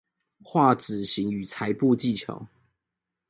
[0.43, 2.47] 畫紙型與裁布技巧